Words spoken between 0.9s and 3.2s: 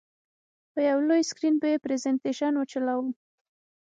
لوی سکرین به یې پرزینټېشن وچلوو.